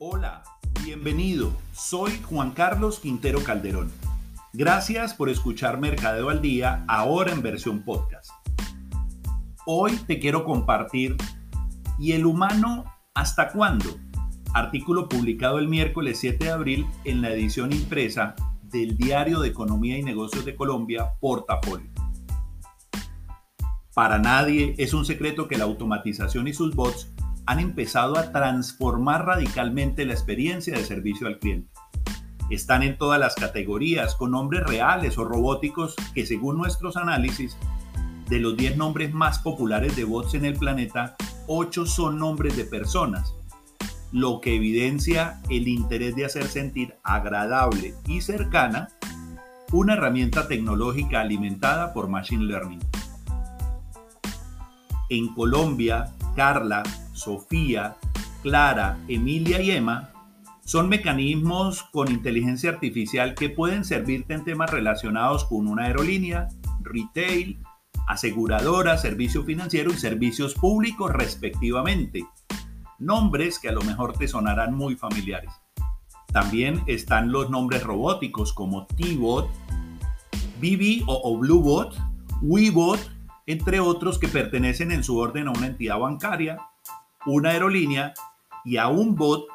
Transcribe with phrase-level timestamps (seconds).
[0.00, 0.44] Hola,
[0.84, 1.52] bienvenido.
[1.72, 3.90] Soy Juan Carlos Quintero Calderón.
[4.52, 8.30] Gracias por escuchar Mercadeo al Día, ahora en versión podcast.
[9.66, 11.16] Hoy te quiero compartir
[11.98, 13.98] ¿Y el humano hasta cuándo?
[14.54, 19.98] Artículo publicado el miércoles 7 de abril en la edición impresa del Diario de Economía
[19.98, 21.90] y Negocios de Colombia, Portafolio.
[23.94, 27.12] Para nadie es un secreto que la automatización y sus bots
[27.48, 31.70] han empezado a transformar radicalmente la experiencia de servicio al cliente.
[32.50, 37.56] Están en todas las categorías, con nombres reales o robóticos que según nuestros análisis,
[38.28, 41.16] de los 10 nombres más populares de bots en el planeta,
[41.46, 43.34] 8 son nombres de personas,
[44.12, 48.88] lo que evidencia el interés de hacer sentir agradable y cercana
[49.72, 52.80] una herramienta tecnológica alimentada por Machine Learning.
[55.08, 56.82] En Colombia, Carla,
[57.18, 57.96] Sofía,
[58.42, 60.10] Clara, Emilia y Emma
[60.64, 66.48] son mecanismos con inteligencia artificial que pueden servirte en temas relacionados con una aerolínea,
[66.82, 67.58] retail,
[68.06, 72.26] aseguradora, servicio financiero y servicios públicos respectivamente.
[72.98, 75.52] Nombres que a lo mejor te sonarán muy familiares.
[76.32, 79.48] También están los nombres robóticos como T-Bot,
[80.60, 81.96] BB o, Bluebot,
[82.42, 83.00] WeBot,
[83.46, 86.58] entre otros que pertenecen en su orden a una entidad bancaria,
[87.26, 88.14] una aerolínea
[88.64, 89.46] y a un bot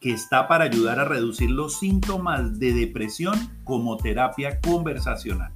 [0.00, 3.34] que está para ayudar a reducir los síntomas de depresión
[3.64, 5.52] como terapia conversacional.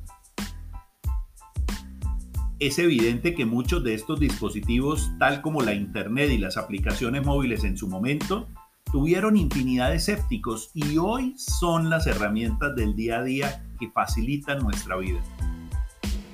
[2.58, 7.62] Es evidente que muchos de estos dispositivos, tal como la Internet y las aplicaciones móviles
[7.62, 8.48] en su momento,
[8.90, 14.60] tuvieron infinidad de escépticos y hoy son las herramientas del día a día que facilitan
[14.60, 15.20] nuestra vida.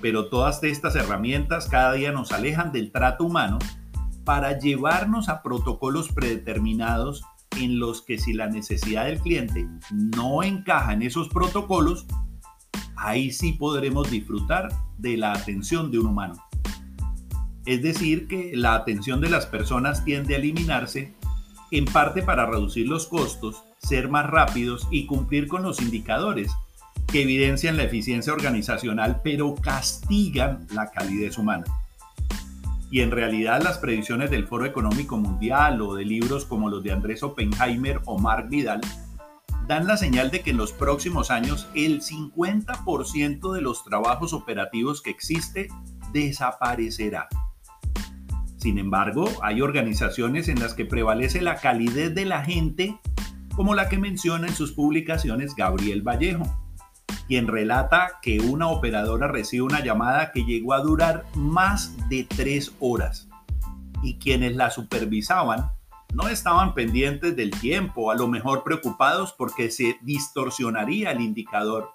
[0.00, 3.58] Pero todas estas herramientas cada día nos alejan del trato humano
[4.24, 7.24] para llevarnos a protocolos predeterminados
[7.60, 12.06] en los que si la necesidad del cliente no encaja en esos protocolos,
[12.96, 14.68] ahí sí podremos disfrutar
[14.98, 16.34] de la atención de un humano.
[17.66, 21.14] Es decir, que la atención de las personas tiende a eliminarse
[21.70, 26.50] en parte para reducir los costos, ser más rápidos y cumplir con los indicadores
[27.06, 31.64] que evidencian la eficiencia organizacional pero castigan la calidez humana.
[32.90, 36.92] Y en realidad las predicciones del Foro Económico Mundial o de libros como los de
[36.92, 38.80] Andrés Oppenheimer o Mark Vidal
[39.66, 45.00] dan la señal de que en los próximos años el 50% de los trabajos operativos
[45.00, 45.68] que existe
[46.12, 47.28] desaparecerá.
[48.58, 52.98] Sin embargo, hay organizaciones en las que prevalece la calidez de la gente,
[53.54, 56.63] como la que menciona en sus publicaciones Gabriel Vallejo
[57.26, 62.72] quien relata que una operadora recibe una llamada que llegó a durar más de tres
[62.80, 63.28] horas
[64.02, 65.70] y quienes la supervisaban
[66.14, 71.90] no estaban pendientes del tiempo, a lo mejor preocupados porque se distorsionaría el indicador,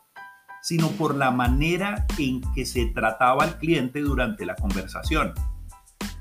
[0.61, 5.33] sino por la manera en que se trataba al cliente durante la conversación,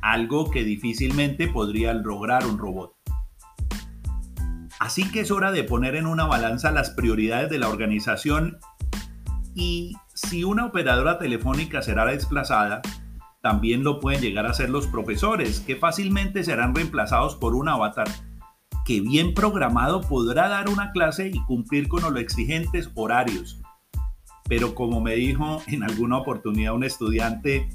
[0.00, 2.94] algo que difícilmente podría lograr un robot.
[4.78, 8.58] Así que es hora de poner en una balanza las prioridades de la organización
[9.58, 12.80] y si una operadora telefónica será desplazada,
[13.42, 18.08] también lo pueden llegar a ser los profesores, que fácilmente serán reemplazados por un avatar
[18.84, 23.60] que bien programado podrá dar una clase y cumplir con los exigentes horarios.
[24.48, 27.68] Pero como me dijo en alguna oportunidad un estudiante,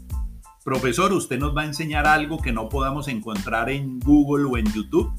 [0.64, 4.66] profesor, ¿usted nos va a enseñar algo que no podamos encontrar en Google o en
[4.72, 5.12] YouTube?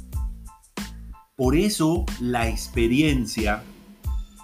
[1.37, 3.63] Por eso la experiencia,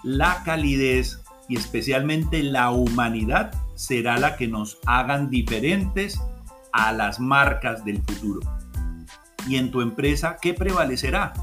[0.03, 1.20] la calidez
[1.51, 6.17] y especialmente la humanidad será la que nos hagan diferentes
[6.71, 8.39] a las marcas del futuro.
[9.49, 11.33] Y en tu empresa, ¿qué prevalecerá?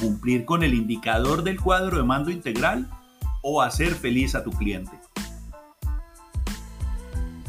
[0.00, 2.90] ¿Cumplir con el indicador del cuadro de mando integral
[3.40, 4.98] o hacer feliz a tu cliente?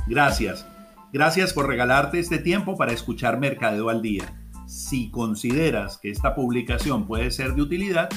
[0.06, 0.68] Gracias.
[1.12, 4.40] Gracias por regalarte este tiempo para escuchar Mercadeo al Día.
[4.68, 8.08] Si consideras que esta publicación puede ser de utilidad,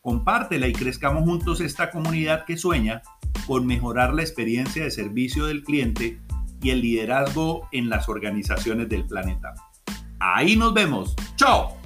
[0.00, 3.02] compártela y crezcamos juntos esta comunidad que sueña
[3.50, 6.20] con mejorar la experiencia de servicio del cliente
[6.62, 9.54] y el liderazgo en las organizaciones del planeta.
[10.20, 11.16] Ahí nos vemos.
[11.34, 11.79] ¡Chao!